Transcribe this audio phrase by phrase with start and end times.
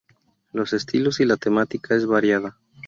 [0.51, 2.57] Los estilos y la temática es variada.